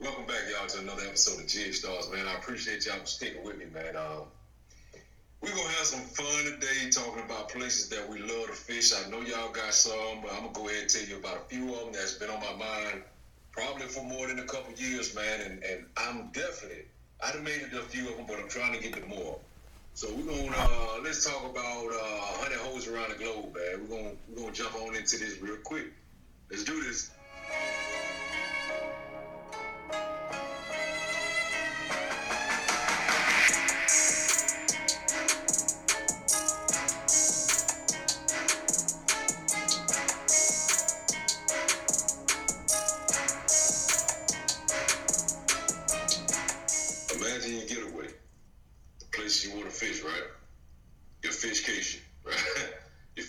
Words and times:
Welcome 0.00 0.26
back, 0.26 0.42
y'all, 0.50 0.66
to 0.66 0.80
another 0.80 1.04
episode 1.06 1.40
of 1.40 1.46
Jig 1.46 1.72
Stars, 1.72 2.10
man. 2.10 2.26
I 2.26 2.34
appreciate 2.34 2.84
y'all 2.84 3.04
sticking 3.04 3.44
with 3.44 3.56
me, 3.56 3.66
man. 3.72 3.94
Um, 3.94 4.26
we're 5.40 5.50
gonna 5.50 5.68
have 5.68 5.86
some 5.86 6.00
fun 6.00 6.44
today 6.44 6.90
talking 6.90 7.22
about 7.22 7.48
places 7.48 7.88
that 7.90 8.08
we 8.08 8.18
love 8.18 8.48
to 8.48 8.52
fish. 8.54 8.92
I 8.92 9.08
know 9.08 9.20
y'all 9.20 9.52
got 9.52 9.72
some, 9.72 10.20
but 10.20 10.32
I'm 10.32 10.40
gonna 10.40 10.52
go 10.52 10.68
ahead 10.68 10.82
and 10.82 10.90
tell 10.90 11.04
you 11.04 11.16
about 11.18 11.36
a 11.36 11.44
few 11.48 11.72
of 11.74 11.84
them 11.84 11.92
that's 11.92 12.14
been 12.14 12.28
on 12.28 12.40
my 12.40 12.52
mind 12.56 13.04
probably 13.52 13.86
for 13.86 14.02
more 14.02 14.26
than 14.26 14.40
a 14.40 14.44
couple 14.44 14.74
years, 14.74 15.14
man. 15.14 15.40
And, 15.42 15.62
and 15.62 15.86
I'm 15.96 16.28
definitely, 16.32 16.86
I 17.24 17.30
done 17.30 17.44
made 17.44 17.62
it 17.62 17.70
to 17.70 17.78
a 17.78 17.84
few 17.84 18.08
of 18.08 18.16
them, 18.16 18.26
but 18.26 18.40
I'm 18.40 18.48
trying 18.48 18.74
to 18.74 18.82
get 18.82 18.94
to 18.94 19.06
more. 19.06 19.38
So 19.94 20.08
we're 20.12 20.26
gonna 20.26 20.56
uh, 20.58 21.02
let's 21.04 21.24
talk 21.24 21.48
about 21.48 21.86
uh, 21.86 22.20
honey 22.42 22.56
holes 22.56 22.88
around 22.88 23.10
the 23.10 23.24
globe, 23.24 23.54
man. 23.54 23.86
We're 23.88 23.96
gonna 23.96 24.14
we're 24.28 24.42
gonna 24.42 24.52
jump 24.52 24.74
on 24.74 24.96
into 24.96 25.18
this 25.18 25.40
real 25.40 25.58
quick. 25.62 25.86
Let's 26.50 26.64
do 26.64 26.82
this. 26.82 27.12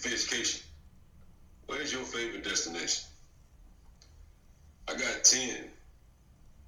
Fishcation. 0.05 0.61
Where's 1.65 1.91
your 1.91 2.03
favorite 2.03 2.43
destination? 2.43 3.05
I 4.87 4.93
got 4.93 5.23
10. 5.23 5.65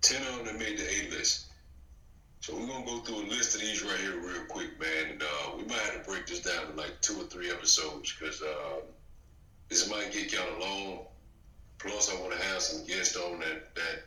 10 0.02 0.22
of 0.40 0.46
them 0.46 0.58
made 0.58 0.78
the 0.78 0.84
A 0.84 1.10
list. 1.12 1.46
So 2.40 2.56
we're 2.56 2.66
gonna 2.66 2.86
go 2.86 3.00
through 3.00 3.26
a 3.26 3.28
list 3.30 3.56
of 3.56 3.62
these 3.62 3.84
right 3.84 4.00
here 4.00 4.18
real 4.20 4.46
quick, 4.48 4.80
man. 4.80 5.12
And 5.12 5.22
uh, 5.22 5.58
we 5.58 5.64
might 5.66 5.80
have 5.80 6.04
to 6.04 6.10
break 6.10 6.26
this 6.26 6.42
down 6.42 6.72
to 6.72 6.74
like 6.74 7.00
two 7.02 7.20
or 7.22 7.26
three 7.26 7.52
episodes 7.52 8.16
because 8.18 8.42
uh, 8.42 8.82
this 9.70 9.90
might 9.90 10.12
get 10.12 10.32
kind 10.32 10.50
of 10.50 10.60
long. 10.60 11.00
Plus, 11.78 12.12
I 12.12 12.20
want 12.20 12.34
to 12.34 12.44
have 12.48 12.62
some 12.62 12.88
guests 12.88 13.16
on 13.18 13.40
that 13.40 13.76
that 13.76 14.04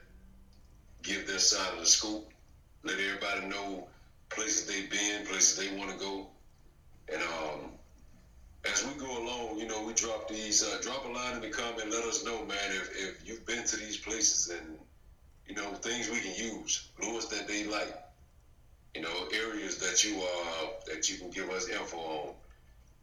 give 1.03 1.27
their 1.27 1.39
side 1.39 1.73
of 1.75 1.81
the 1.81 1.87
scoop, 1.87 2.29
let 2.83 2.99
everybody 2.99 3.47
know 3.47 3.87
places 4.29 4.67
they've 4.67 4.91
been, 4.91 5.27
places 5.27 5.57
they 5.57 5.77
want 5.79 5.91
to 5.91 5.99
go, 5.99 6.27
and 7.13 7.23
um, 7.23 7.71
as 8.65 8.87
we 8.87 8.93
go 8.95 9.07
along, 9.07 9.59
you 9.59 9.67
know, 9.67 9.83
we 9.85 9.95
drop 9.95 10.29
these. 10.29 10.63
Uh, 10.63 10.79
drop 10.83 11.05
a 11.07 11.09
line 11.09 11.37
in 11.37 11.41
the 11.41 11.49
comment. 11.49 11.91
Let 11.91 12.05
us 12.05 12.25
know, 12.25 12.45
man, 12.45 12.71
if, 12.71 12.91
if 12.95 13.29
you've 13.29 13.47
been 13.47 13.65
to 13.65 13.77
these 13.77 13.97
places 13.97 14.51
and 14.51 14.79
you 15.47 15.55
know 15.55 15.73
things 15.75 16.11
we 16.11 16.21
can 16.21 16.35
use, 16.35 16.89
lures 17.03 17.27
that 17.27 17.49
they 17.49 17.65
like, 17.65 17.95
you 18.95 19.03
know, 19.03 19.29
areas 19.33 19.79
that 19.79 20.05
you 20.05 20.21
uh 20.21 20.67
that 20.87 21.09
you 21.09 21.17
can 21.17 21.31
give 21.31 21.49
us 21.51 21.69
info 21.69 21.97
on. 21.97 22.35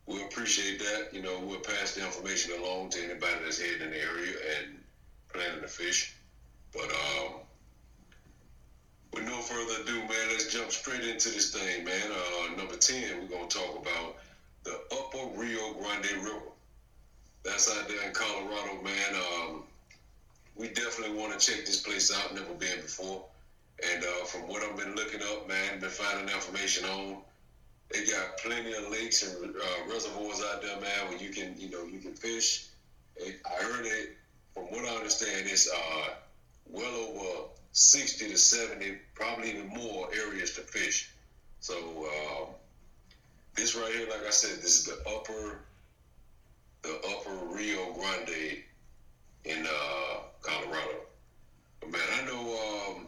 We'll 0.05 0.23
appreciate 0.25 0.80
that. 0.80 1.09
You 1.11 1.22
know, 1.22 1.39
we'll 1.39 1.59
pass 1.59 1.95
the 1.95 2.05
information 2.05 2.53
along 2.61 2.91
to 2.91 3.03
anybody 3.03 3.44
that's 3.44 3.59
heading 3.59 3.81
in 3.81 3.91
the 3.91 4.02
area 4.02 4.33
and 4.58 4.78
planning 5.33 5.61
to 5.61 5.67
fish. 5.67 6.13
But 6.72 6.85
um, 6.85 7.39
with 9.11 9.25
no 9.25 9.41
further 9.41 9.81
ado, 9.81 9.95
man, 9.95 10.28
let's 10.30 10.53
jump 10.53 10.72
straight 10.72 11.03
into 11.03 11.30
this 11.30 11.52
thing, 11.52 11.83
man. 11.83 12.11
Uh, 12.11 12.55
number 12.55 12.75
ten, 12.75 13.19
we're 13.19 13.35
gonna 13.35 13.50
talk 13.50 13.75
about 13.81 14.17
the 14.67 14.95
Upper 14.97 15.39
Rio 15.39 15.73
Grande 15.75 16.11
River. 16.23 16.41
That's 17.43 17.71
out 17.71 17.87
there 17.87 18.05
in 18.05 18.13
Colorado, 18.13 18.81
man. 18.83 19.15
Um, 19.15 19.63
we 20.57 20.67
definitely 20.67 21.15
want 21.17 21.39
to 21.39 21.39
check 21.39 21.65
this 21.65 21.81
place 21.81 22.11
out. 22.13 22.35
Never 22.35 22.53
been 22.53 22.81
before, 22.81 23.23
and 23.81 24.03
uh, 24.03 24.25
from 24.25 24.41
what 24.49 24.63
I've 24.63 24.75
been 24.75 24.93
looking 24.95 25.21
up, 25.21 25.47
man, 25.47 25.79
been 25.79 25.89
finding 25.89 26.33
information 26.35 26.83
on. 26.83 27.17
They 27.89 28.03
got 28.05 28.38
plenty 28.43 28.73
of 28.73 28.91
lakes 28.91 29.23
and 29.23 29.55
uh, 29.55 29.93
reservoirs 29.93 30.44
out 30.51 30.61
there, 30.61 30.81
man, 30.81 31.07
where 31.07 31.17
you 31.17 31.29
can, 31.29 31.56
you 31.57 31.69
know, 31.69 31.85
you 31.85 32.00
can 32.00 32.13
fish. 32.13 32.66
It, 33.16 33.38
I 33.45 33.63
heard 33.63 33.85
it. 33.85 34.17
From 34.53 34.63
what 34.63 34.83
I 34.83 34.95
understand, 34.97 35.47
it's 35.47 35.72
uh, 35.72 36.09
well 36.69 36.94
over 36.94 37.47
sixty 37.72 38.27
to 38.27 38.38
seventy, 38.38 38.97
probably 39.16 39.51
even 39.51 39.69
more 39.69 40.09
areas 40.13 40.56
to 40.56 40.61
fish. 40.61 41.09
So. 41.61 42.09
This 43.57 43.75
right 43.75 43.91
here, 43.91 44.07
like 44.07 44.25
I 44.25 44.29
said, 44.29 44.62
this 44.62 44.78
is 44.79 44.85
the 44.85 45.00
upper, 45.09 45.62
the 46.84 46.95
upper 47.09 47.56
Rio 47.56 47.91
Grande 47.94 48.62
in 49.45 49.66
uh, 49.66 50.18
Colorado. 50.44 51.01
But 51.79 51.90
man, 51.90 52.01
I 52.13 52.25
know. 52.28 52.91
Um, 52.91 53.07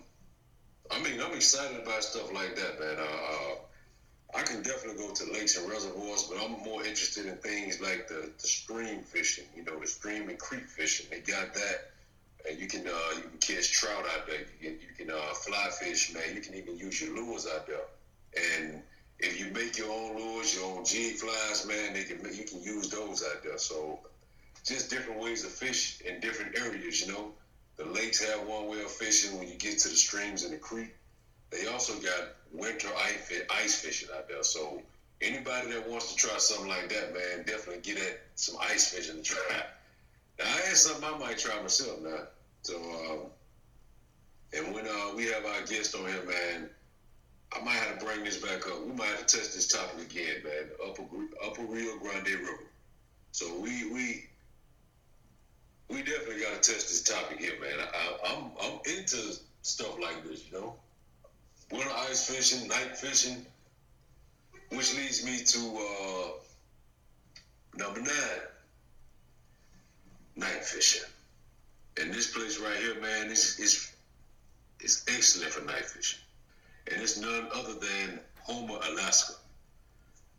I 0.90 1.00
mean, 1.04 1.22
I'm 1.22 1.34
excited 1.34 1.80
about 1.84 2.04
stuff 2.04 2.34
like 2.34 2.56
that, 2.56 2.80
man. 2.80 2.98
Uh, 2.98 4.38
I 4.40 4.42
can 4.42 4.64
definitely 4.64 5.06
go 5.06 5.14
to 5.14 5.32
lakes 5.32 5.56
and 5.56 5.70
reservoirs, 5.70 6.24
but 6.24 6.44
I'm 6.44 6.64
more 6.64 6.84
interested 6.84 7.28
in 7.28 7.36
things 7.38 7.80
like 7.80 8.08
the, 8.08 8.32
the 8.42 8.48
stream 8.48 9.02
fishing. 9.04 9.46
You 9.56 9.66
know, 9.66 9.80
the 9.80 9.86
stream 9.86 10.30
and 10.30 10.40
creek 10.40 10.68
fishing. 10.68 11.06
They 11.12 11.20
got 11.20 11.54
that, 11.54 11.92
and 12.50 12.60
you 12.60 12.68
can 12.68 12.88
uh, 12.88 13.16
you 13.18 13.22
can 13.22 13.38
catch 13.40 13.72
trout 13.72 14.04
out 14.16 14.26
there. 14.26 14.40
You 14.40 14.70
can, 14.72 14.80
you 14.82 15.06
can 15.06 15.10
uh, 15.12 15.34
fly 15.34 15.70
fish, 15.80 16.12
man. 16.12 16.24
You 16.34 16.42
can 16.42 16.56
even 16.56 16.76
use 16.76 17.00
your 17.00 17.16
lures 17.16 17.48
out 17.48 17.68
there, 17.68 17.86
and 18.36 18.82
if 19.20 19.40
you 19.40 19.52
make 19.52 19.78
your 19.78 19.92
own 19.92 20.18
lures, 20.18 20.56
your 20.56 20.66
own 20.66 20.86
jig 20.86 21.16
flies, 21.16 21.66
man, 21.68 21.94
they 21.94 22.04
can 22.04 22.20
you 22.34 22.46
can 22.46 22.62
use 22.62 22.90
those 22.90 23.24
out 23.24 23.44
there. 23.44 23.58
So 23.58 24.00
just 24.64 24.90
different 24.90 25.22
ways 25.22 25.44
to 25.44 25.50
fish 25.50 26.02
in 26.02 26.20
different 26.20 26.58
areas, 26.58 27.02
you 27.02 27.12
know. 27.12 27.32
The 27.78 27.86
lakes 27.86 28.24
have 28.26 28.46
one 28.48 28.68
way 28.68 28.82
of 28.82 28.92
fishing 28.92 29.38
when 29.38 29.48
you 29.48 29.56
get 29.56 29.80
to 29.80 29.90
the 29.90 29.96
streams 29.96 30.44
and 30.44 30.54
the 30.54 30.58
creek. 30.58 30.94
They 31.50 31.66
also 31.68 31.94
got 31.96 32.36
winter 32.52 32.90
ice 32.96 33.82
fishing 33.82 34.10
out 34.16 34.28
there. 34.28 34.44
So 34.44 34.82
anybody 35.22 35.72
that 35.72 35.90
wants 35.90 36.14
to 36.14 36.16
try 36.16 36.38
something 36.38 36.68
like 36.68 36.90
that, 36.90 37.14
man, 37.14 37.46
definitely 37.46 37.82
get 37.82 37.98
at 37.98 38.22
some 38.36 38.58
ice 38.62 38.94
fishing 38.94 39.18
to 39.18 39.24
try. 39.24 39.64
Now, 40.38 40.46
I 40.46 40.68
had 40.68 40.78
something 40.78 41.04
I 41.04 41.18
might 41.18 41.38
try 41.38 41.60
myself 41.62 42.02
now. 42.02 42.28
So, 42.64 42.76
um, 42.78 43.20
and 44.54 44.74
when 44.74 44.86
uh, 44.88 45.16
we 45.16 45.26
have 45.26 45.46
our 45.46 45.62
guest 45.66 45.96
on 45.96 46.06
here, 46.08 46.24
man, 46.26 46.70
I 47.56 47.62
might 47.62 47.74
have 47.74 47.98
to 48.00 48.06
bring 48.06 48.24
this 48.24 48.38
back 48.38 48.68
up. 48.68 48.86
We 48.86 48.94
might 48.94 49.08
have 49.08 49.26
to 49.26 49.38
test 49.38 49.56
this 49.56 49.68
topic 49.68 50.12
again, 50.12 50.44
man. 50.44 50.70
Upper 50.86 51.04
Upper 51.44 51.64
Rio 51.64 51.98
Grande 51.98 52.28
River. 52.28 52.60
So 53.32 53.60
we 53.60 53.92
we 53.92 54.26
we 55.90 56.04
definitely 56.04 56.42
got 56.42 56.62
to 56.62 56.72
test 56.72 56.90
this 56.90 57.04
topic 57.04 57.40
here, 57.40 57.60
man. 57.60 57.80
I, 57.80 58.18
I'm 58.32 58.52
I'm 58.62 58.80
into 58.86 59.36
stuff 59.64 60.00
like 60.00 60.24
this, 60.24 60.46
you 60.46 60.60
know. 60.60 60.76
Winter 61.72 61.90
ice 62.10 62.30
fishing, 62.30 62.68
night 62.68 62.98
fishing, 62.98 63.46
which 64.70 64.96
leads 64.96 65.26
me 65.26 65.44
to 65.44 65.60
uh, 65.78 66.28
number 67.78 68.02
nine, 68.02 68.42
night 70.36 70.64
fishing. 70.64 71.08
And 72.00 72.14
this 72.14 72.32
place 72.32 72.60
right 72.60 72.78
here, 72.78 73.02
man, 73.02 73.32
is 73.32 73.60
is 73.60 73.92
is 74.82 75.04
excellent 75.08 75.52
for 75.52 75.66
night 75.66 75.86
fishing 75.86 76.20
and 76.92 77.02
it's 77.02 77.18
none 77.18 77.48
other 77.54 77.74
than 77.74 78.20
Homer, 78.44 78.80
Alaska. 78.90 79.34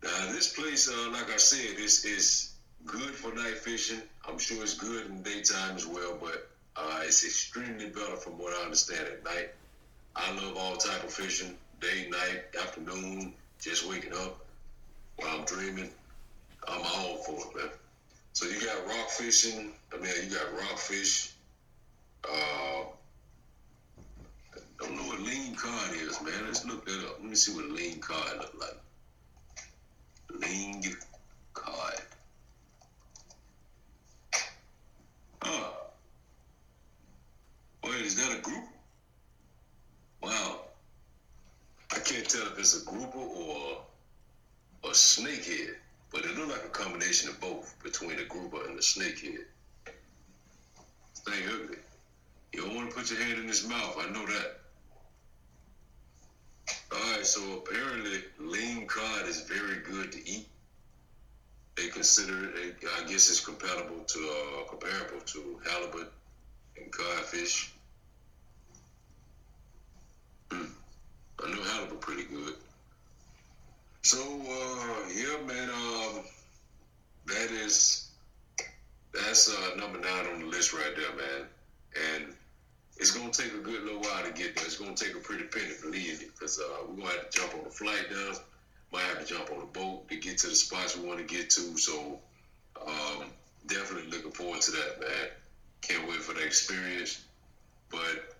Now, 0.03 0.31
this 0.31 0.53
place, 0.53 0.89
uh, 0.89 1.09
like 1.11 1.31
I 1.31 1.37
said, 1.37 1.77
is 1.77 2.03
is 2.05 2.51
good 2.85 3.13
for 3.15 3.33
night 3.33 3.57
fishing. 3.57 4.01
I'm 4.27 4.39
sure 4.39 4.61
it's 4.63 4.73
good 4.73 5.05
in 5.07 5.21
daytime 5.21 5.75
as 5.75 5.85
well, 5.85 6.17
but 6.19 6.49
uh, 6.75 7.01
it's 7.03 7.23
extremely 7.23 7.87
better 7.87 8.15
from 8.15 8.37
what 8.37 8.53
I 8.59 8.63
understand 8.63 9.07
at 9.07 9.23
night. 9.23 9.49
I 10.15 10.31
love 10.33 10.57
all 10.57 10.75
type 10.75 11.03
of 11.03 11.13
fishing, 11.13 11.55
day, 11.79 12.09
night, 12.09 12.43
afternoon, 12.59 13.33
just 13.59 13.87
waking 13.87 14.13
up 14.13 14.45
while 15.17 15.39
I'm 15.39 15.45
dreaming. 15.45 15.89
I'm 16.67 16.81
all 16.81 17.17
for 17.17 17.49
it, 17.49 17.55
man. 17.55 17.69
So 18.33 18.45
you 18.47 18.59
got 18.65 18.85
rock 18.87 19.09
fishing. 19.09 19.71
I 19.93 19.97
mean, 19.97 20.11
you 20.23 20.35
got 20.35 20.53
rockfish. 20.53 21.33
Uh, 22.23 22.83
don't 24.81 24.95
know 24.95 25.03
what 25.03 25.19
ling 25.21 25.53
cod 25.55 25.93
is, 25.93 26.21
man. 26.21 26.45
Let's 26.45 26.65
look 26.65 26.85
that 26.85 27.05
up. 27.05 27.19
Let 27.19 27.29
me 27.29 27.35
see 27.35 27.53
what 27.53 27.65
a 27.65 27.73
ling 27.73 27.99
cod 27.99 28.37
look 28.37 28.53
like. 28.59 28.77
Ling 30.41 30.83
cod. 31.53 32.01
Huh. 35.41 35.69
Wait, 37.83 38.01
is 38.01 38.15
that 38.15 38.37
a 38.37 38.41
group? 38.41 38.63
Wow. 40.21 40.61
I 41.93 41.99
can't 41.99 42.27
tell 42.27 42.47
if 42.47 42.57
it's 42.57 42.81
a 42.81 42.85
grouper 42.85 43.17
or 43.17 43.81
a 44.83 44.89
snakehead, 44.89 45.75
but 46.11 46.25
it 46.25 46.35
looks 46.37 46.53
like 46.53 46.65
a 46.65 46.69
combination 46.69 47.29
of 47.29 47.39
both 47.39 47.75
between 47.83 48.19
a 48.19 48.25
grouper 48.25 48.67
and 48.67 48.77
a 48.77 48.81
snakehead. 48.81 49.45
Thing 51.25 51.43
ugly. 51.49 51.77
You 52.53 52.61
don't 52.61 52.75
want 52.75 52.89
to 52.89 52.95
put 52.95 53.11
your 53.11 53.21
hand 53.21 53.39
in 53.39 53.47
his 53.47 53.67
mouth. 53.67 53.95
I 53.99 54.11
know 54.11 54.25
that. 54.25 54.60
All 56.93 56.99
right, 57.11 57.25
so 57.25 57.41
apparently 57.59 58.21
ling 58.37 58.85
cod 58.85 59.25
is 59.27 59.41
very 59.41 59.79
good 59.79 60.11
to 60.11 60.29
eat. 60.29 60.45
They 61.75 61.87
consider 61.87 62.49
it, 62.55 62.75
I 62.99 63.03
guess 63.03 63.29
it's 63.29 63.39
compatible 63.39 64.03
to, 64.05 64.19
uh, 64.19 64.63
comparable 64.69 65.21
to 65.25 65.59
halibut 65.65 66.11
and 66.77 66.91
codfish. 66.91 67.71
Hmm. 70.51 70.65
I 71.43 71.49
know 71.49 71.63
halibut 71.63 72.01
pretty 72.01 72.23
good. 72.23 72.55
So, 74.01 74.19
uh, 74.19 75.09
yeah, 75.15 75.45
man, 75.45 75.69
um, 75.69 76.23
that 77.27 77.51
is, 77.51 78.09
that's 79.13 79.49
uh, 79.49 79.75
number 79.75 79.99
nine 79.99 80.25
on 80.33 80.39
the 80.41 80.45
list 80.47 80.73
right 80.73 80.93
there, 80.95 81.15
man. 81.15 81.47
And 82.17 82.35
it's 83.01 83.09
gonna 83.09 83.31
take 83.31 83.51
a 83.55 83.57
good 83.57 83.83
little 83.83 83.99
while 83.99 84.23
to 84.23 84.31
get 84.31 84.55
there. 84.55 84.63
It's 84.63 84.77
gonna 84.77 84.95
take 84.95 85.15
a 85.15 85.19
pretty 85.19 85.45
penny, 85.45 85.73
believe 85.81 86.21
me, 86.21 86.27
because 86.27 86.59
uh, 86.59 86.85
we're 86.87 86.97
gonna 86.97 87.09
have 87.09 87.31
to 87.31 87.37
jump 87.39 87.55
on 87.55 87.63
the 87.63 87.71
flight 87.71 88.07
down. 88.11 88.35
Might 88.93 89.01
have 89.01 89.19
to 89.19 89.25
jump 89.25 89.49
on 89.49 89.63
a 89.63 89.65
boat 89.65 90.07
to 90.09 90.17
get 90.17 90.37
to 90.39 90.47
the 90.47 90.55
spots 90.55 90.95
we 90.95 91.07
want 91.07 91.17
to 91.17 91.25
get 91.25 91.49
to. 91.51 91.75
So 91.77 92.19
um, 92.85 93.23
definitely 93.65 94.11
looking 94.11 94.31
forward 94.31 94.61
to 94.61 94.71
that, 94.71 94.99
man. 94.99 95.29
Can't 95.81 96.07
wait 96.07 96.21
for 96.21 96.35
the 96.35 96.43
experience. 96.43 97.21
But 97.89 98.35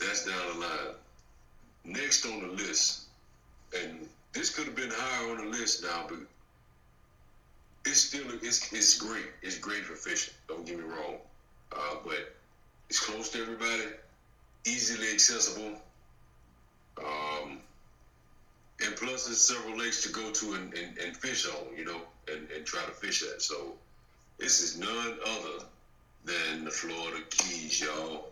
that's 0.00 0.24
down 0.24 0.54
the 0.54 0.60
line. 0.60 0.94
Next 1.84 2.24
on 2.24 2.40
the 2.40 2.48
list, 2.48 3.02
and 3.78 4.08
this 4.32 4.48
could 4.48 4.64
have 4.64 4.74
been 4.74 4.90
higher 4.90 5.32
on 5.32 5.36
the 5.36 5.58
list 5.58 5.82
now, 5.82 6.06
but 6.08 6.18
it's 7.84 8.00
still 8.00 8.24
it's 8.40 8.72
it's 8.72 8.96
great. 8.96 9.26
It's 9.42 9.58
great 9.58 9.84
for 9.84 9.96
fishing. 9.96 10.32
Don't 10.48 10.64
get 10.64 10.78
me 10.78 10.84
wrong, 10.84 11.18
uh, 11.72 11.96
but 12.02 12.34
it's 12.88 13.00
close 13.00 13.30
to 13.30 13.40
everybody, 13.40 13.82
easily 14.66 15.10
accessible, 15.12 15.80
um, 16.98 17.58
and 18.84 18.96
plus 18.96 19.26
there's 19.26 19.40
several 19.40 19.78
lakes 19.78 20.02
to 20.02 20.08
go 20.10 20.30
to 20.30 20.54
and, 20.54 20.74
and, 20.74 20.98
and 20.98 21.16
fish 21.16 21.46
on. 21.46 21.76
You 21.76 21.84
know, 21.84 22.00
and, 22.28 22.50
and 22.50 22.64
try 22.64 22.82
to 22.82 22.90
fish 22.92 23.22
at. 23.22 23.42
So 23.42 23.74
this 24.38 24.60
is 24.60 24.78
none 24.78 25.18
other 25.26 25.64
than 26.24 26.64
the 26.64 26.70
Florida 26.70 27.22
Keys, 27.30 27.80
y'all. 27.80 28.28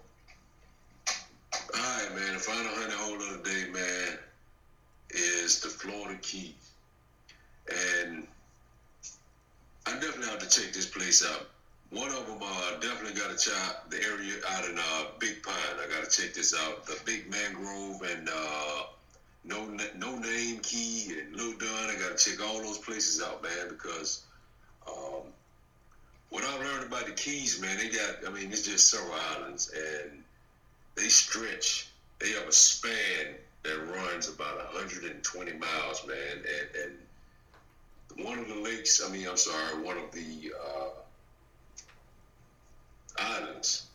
All 1.75 1.81
right, 1.81 2.15
man. 2.15 2.35
The 2.35 2.41
final 2.41 2.73
honey 2.75 2.95
hole 2.95 3.15
of 3.15 3.43
the 3.43 3.51
day, 3.51 3.71
man, 3.71 4.19
is 5.11 5.61
the 5.61 5.69
Florida 5.69 6.19
Keys, 6.23 6.71
and 7.69 8.27
I 9.87 9.93
definitely 9.95 10.27
have 10.29 10.39
to 10.39 10.49
check 10.49 10.73
this 10.73 10.87
place 10.87 11.25
out. 11.25 11.49
One 11.93 12.11
of 12.11 12.27
them 12.27 12.39
uh, 12.41 12.81
definitely 12.81 13.21
got 13.21 13.39
to 13.39 13.51
check 13.51 13.91
the 13.91 14.03
area 14.03 14.37
out 14.49 14.65
in 14.65 14.79
uh, 14.79 15.05
Big 15.19 15.43
Pine. 15.43 15.55
I 15.79 15.87
got 15.93 16.09
to 16.09 16.23
check 16.23 16.33
this 16.33 16.55
out. 16.55 16.87
The 16.87 16.99
Big 17.05 17.31
Mangrove 17.31 18.01
and 18.01 18.31
uh, 18.35 18.85
No 19.45 19.69
No 19.99 20.17
Name 20.17 20.61
Key 20.61 21.19
and 21.21 21.37
Little 21.37 21.53
Dunn. 21.59 21.91
I 21.91 21.97
got 22.01 22.17
to 22.17 22.31
check 22.31 22.43
all 22.43 22.63
those 22.63 22.79
places 22.79 23.23
out, 23.23 23.43
man, 23.43 23.69
because 23.69 24.23
um, 24.89 25.21
what 26.31 26.45
I've 26.45 26.61
learned 26.61 26.87
about 26.87 27.05
the 27.05 27.13
Keys, 27.13 27.61
man, 27.61 27.77
they 27.77 27.91
got. 27.91 28.27
I 28.27 28.31
mean, 28.31 28.51
it's 28.51 28.63
just 28.63 28.89
several 28.89 29.13
islands, 29.37 29.71
and 29.77 30.23
they 30.95 31.09
stretch. 31.09 31.89
They 32.21 32.31
have 32.31 32.49
a 32.49 32.53
span 32.53 33.35
that 33.65 33.79
runs 33.95 34.31
about 34.31 34.57
120 34.73 35.53
miles, 35.59 36.07
man, 36.07 36.17
and, 36.37 36.97
and 38.17 38.27
one 38.27 38.39
of 38.39 38.49
the 38.49 38.55
lakes, 38.55 39.03
I 39.07 39.13
mean, 39.13 39.29
I'm 39.29 39.37
sorry, 39.37 39.83
one 39.83 39.99
of 39.99 40.11
the 40.13 40.53
uh, 40.59 40.89
islands, 43.19 43.87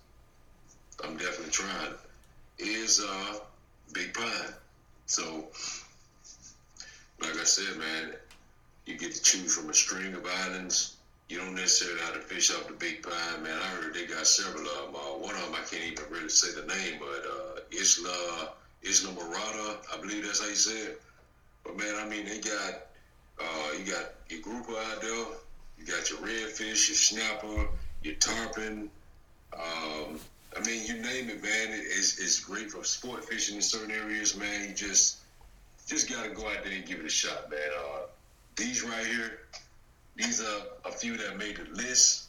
I'm 1.04 1.18
definitely 1.18 1.52
trying, 1.52 1.94
is 2.60 3.04
uh, 3.08 3.40
Big 3.94 4.14
Pine. 4.14 4.54
So, 5.06 5.46
like 7.22 7.38
I 7.38 7.44
said, 7.44 7.78
man, 7.78 8.14
you 8.86 8.98
get 8.98 9.14
to 9.14 9.22
choose 9.22 9.56
from 9.56 9.70
a 9.70 9.74
string 9.74 10.14
of 10.14 10.26
islands. 10.26 10.96
You 11.30 11.38
don't 11.38 11.56
necessarily 11.56 12.00
have 12.02 12.14
to 12.14 12.22
fish 12.22 12.52
off 12.52 12.68
the 12.68 12.74
Big 12.74 13.04
Pine, 13.04 13.44
man. 13.44 13.58
I 13.58 13.68
heard 13.68 13.94
they 13.94 14.06
got 14.06 14.26
several 14.26 14.66
of 14.66 14.94
them. 14.94 14.96
Uh, 14.96 15.18
one 15.18 15.36
of 15.36 15.42
them, 15.42 15.56
I 15.56 15.66
can't 15.70 15.92
even 15.92 16.06
really 16.10 16.30
say 16.30 16.50
the 16.54 16.68
name, 16.68 17.00
but 17.00 17.26
uh, 17.30 17.60
Isla, 17.72 18.52
Islamorada, 18.84 19.78
I 19.94 20.02
believe 20.02 20.26
that's 20.26 20.42
how 20.42 20.48
you 20.48 20.56
say 20.56 20.78
it. 20.78 21.02
But, 21.64 21.78
man, 21.78 21.96
I 21.98 22.08
mean, 22.08 22.26
they 22.26 22.40
got 22.40 22.88
uh, 23.40 23.72
you 23.78 23.92
got 23.92 24.14
your 24.30 24.42
grouper 24.42 24.74
out 24.74 25.02
there. 25.02 25.26
You 25.78 25.86
got 25.86 26.10
your 26.10 26.20
redfish, 26.20 26.88
your 26.90 26.98
snapper, 26.98 27.68
your 28.02 28.16
tarpon. 28.16 28.90
Um, 29.54 30.20
I 30.56 30.60
mean, 30.66 30.86
you 30.86 30.96
name 30.96 31.30
it, 31.30 31.44
man. 31.44 31.68
It's, 31.70 32.20
it's 32.20 32.40
great 32.40 32.72
for 32.72 32.84
sport 32.84 33.26
fishing 33.26 33.58
in 33.58 33.62
certain 33.62 33.92
areas, 33.92 34.36
man. 34.36 34.68
You 34.68 34.74
just 34.74 35.18
just 35.88 36.10
got 36.10 36.24
to 36.26 36.30
go 36.32 36.48
out 36.48 36.64
there 36.64 36.74
and 36.74 36.86
give 36.86 37.00
it 37.00 37.06
a 37.06 37.10
shot, 37.10 37.50
man. 37.50 37.60
Uh, 37.80 38.02
these 38.58 38.84
right 38.84 39.06
here, 39.06 39.40
these 40.18 40.42
are 40.42 40.62
a 40.86 40.92
few 40.92 41.16
that 41.18 41.38
made 41.38 41.58
the 41.58 41.82
list. 41.82 42.26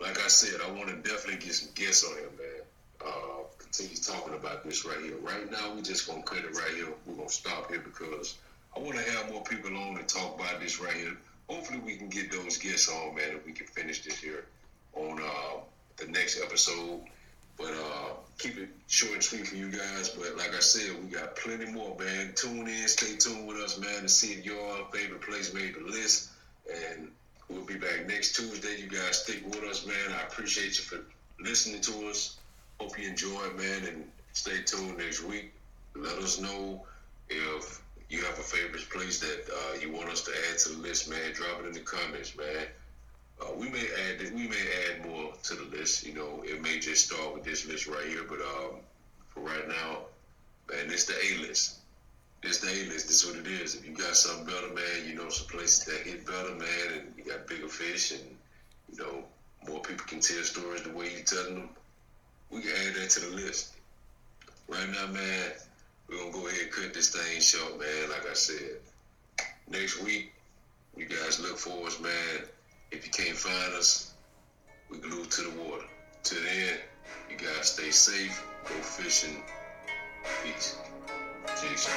Like 0.00 0.18
I 0.18 0.28
said, 0.28 0.60
I 0.66 0.70
want 0.70 0.88
to 0.88 0.96
definitely 0.96 1.44
get 1.44 1.54
some 1.54 1.68
guests 1.74 2.04
on 2.04 2.16
here, 2.16 2.30
man. 2.38 2.62
Uh, 3.06 3.42
continue 3.58 3.96
talking 3.96 4.34
about 4.34 4.64
this 4.64 4.86
right 4.86 5.00
here. 5.00 5.16
Right 5.20 5.50
now, 5.50 5.74
we're 5.74 5.82
just 5.82 6.08
gonna 6.08 6.22
cut 6.22 6.38
it 6.38 6.54
right 6.54 6.74
here. 6.74 6.88
We're 7.04 7.16
gonna 7.16 7.28
stop 7.28 7.70
here 7.70 7.80
because 7.80 8.38
I 8.74 8.78
want 8.78 8.96
to 8.96 9.10
have 9.10 9.30
more 9.30 9.42
people 9.42 9.76
on 9.76 9.98
and 9.98 10.08
talk 10.08 10.40
about 10.40 10.60
this 10.60 10.80
right 10.80 10.94
here. 10.94 11.16
Hopefully, 11.48 11.80
we 11.84 11.96
can 11.96 12.08
get 12.08 12.32
those 12.32 12.56
guests 12.56 12.88
on, 12.88 13.14
man, 13.14 13.36
if 13.36 13.44
we 13.44 13.52
can 13.52 13.66
finish 13.66 14.02
this 14.02 14.18
here 14.18 14.46
on 14.94 15.20
uh, 15.20 15.60
the 15.96 16.06
next 16.06 16.40
episode. 16.40 17.00
But 17.56 17.72
uh, 17.74 18.14
keep 18.38 18.56
it 18.56 18.70
short 18.86 19.12
and 19.12 19.22
sweet 19.22 19.46
for 19.46 19.56
you 19.56 19.70
guys. 19.70 20.08
But 20.08 20.36
like 20.36 20.54
I 20.54 20.60
said, 20.60 20.90
we 21.02 21.10
got 21.10 21.36
plenty 21.36 21.66
more, 21.66 21.96
man. 21.98 22.32
Tune 22.34 22.66
in, 22.68 22.88
stay 22.88 23.16
tuned 23.16 23.46
with 23.46 23.58
us, 23.58 23.78
man, 23.78 24.02
to 24.02 24.08
see 24.08 24.32
if 24.32 24.44
your 24.44 24.86
favorite 24.92 25.20
place 25.22 25.52
made 25.52 25.74
the 25.74 25.80
list. 25.80 26.30
And 26.72 27.10
we'll 27.48 27.64
be 27.66 27.76
back 27.76 28.06
next 28.06 28.34
Tuesday. 28.34 28.80
You 28.80 28.88
guys 28.88 29.22
stick 29.22 29.42
with 29.44 29.62
us, 29.64 29.86
man. 29.86 30.16
I 30.18 30.22
appreciate 30.22 30.78
you 30.78 30.84
for 30.84 31.00
listening 31.38 31.82
to 31.82 32.08
us. 32.08 32.38
Hope 32.80 32.98
you 32.98 33.08
enjoy 33.08 33.50
man, 33.58 33.84
and 33.86 34.10
stay 34.32 34.62
tuned 34.64 34.96
next 34.96 35.22
week. 35.22 35.52
Let 35.94 36.16
us 36.18 36.40
know 36.40 36.86
if 37.28 37.82
you 38.08 38.22
have 38.22 38.38
a 38.38 38.42
favorite 38.42 38.88
place 38.90 39.20
that 39.20 39.44
uh, 39.52 39.78
you 39.80 39.92
want 39.92 40.08
us 40.08 40.22
to 40.22 40.32
add 40.50 40.58
to 40.58 40.70
the 40.70 40.78
list, 40.78 41.10
man, 41.10 41.32
drop 41.32 41.60
it 41.60 41.66
in 41.66 41.72
the 41.72 41.80
comments, 41.80 42.36
man. 42.36 42.66
Uh, 43.40 43.52
we 43.56 43.68
may 43.68 43.86
add 44.08 44.20
we 44.34 44.48
may 44.48 44.64
to 45.50 45.56
the 45.56 45.76
list. 45.76 46.06
You 46.06 46.14
know, 46.14 46.42
it 46.44 46.62
may 46.62 46.78
just 46.78 47.06
start 47.06 47.34
with 47.34 47.44
this 47.44 47.66
list 47.66 47.86
right 47.86 48.06
here, 48.06 48.24
but 48.28 48.40
um, 48.40 48.76
for 49.28 49.40
right 49.40 49.68
now, 49.68 50.06
man, 50.70 50.86
it's 50.86 51.04
the 51.04 51.14
A 51.14 51.46
list. 51.46 51.78
It's 52.42 52.58
the 52.60 52.68
A 52.68 52.88
list. 52.88 53.08
This 53.08 53.24
is 53.24 53.26
what 53.26 53.36
it 53.44 53.46
is. 53.46 53.74
If 53.74 53.86
you 53.86 53.94
got 53.94 54.16
something 54.16 54.46
better, 54.46 54.72
man, 54.72 55.06
you 55.08 55.14
know 55.14 55.28
some 55.28 55.48
places 55.48 55.84
that 55.84 56.06
hit 56.06 56.24
better, 56.24 56.54
man, 56.54 56.86
and 56.94 57.12
you 57.16 57.24
got 57.24 57.46
bigger 57.46 57.68
fish, 57.68 58.12
and 58.12 58.22
you 58.90 58.98
know 58.98 59.24
more 59.68 59.80
people 59.80 60.06
can 60.06 60.20
tell 60.20 60.42
stories 60.42 60.82
the 60.82 60.92
way 60.92 61.10
you 61.16 61.22
telling 61.24 61.54
them. 61.54 61.68
We 62.50 62.62
can 62.62 62.70
add 62.86 62.94
that 62.94 63.10
to 63.10 63.20
the 63.20 63.36
list. 63.36 63.74
Right 64.68 64.88
now, 64.88 65.06
man, 65.08 65.50
we're 66.08 66.18
gonna 66.18 66.32
go 66.32 66.46
ahead 66.48 66.62
and 66.62 66.70
cut 66.70 66.94
this 66.94 67.10
thing 67.10 67.40
short, 67.40 67.78
man. 67.78 68.10
Like 68.10 68.28
I 68.28 68.34
said, 68.34 68.78
next 69.68 70.02
week, 70.02 70.32
you 70.96 71.06
guys 71.06 71.40
look 71.40 71.58
for 71.58 71.86
us, 71.86 72.00
man. 72.00 72.46
If 72.90 73.04
you 73.04 73.12
can't 73.12 73.36
find 73.36 73.74
us, 73.74 74.09
we 74.90 74.98
glued 74.98 75.30
to 75.30 75.42
the 75.42 75.50
water. 75.50 75.84
Till 76.22 76.42
then, 76.42 76.78
you 77.30 77.36
guys 77.36 77.72
stay 77.72 77.90
safe, 77.90 78.44
go 78.64 78.74
fishing. 78.74 79.42
Peace. 80.42 80.76
Jason. 81.60 81.92